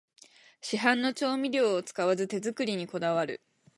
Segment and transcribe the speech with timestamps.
[0.61, 3.39] 市販の調味料を使わず手作りにこだわる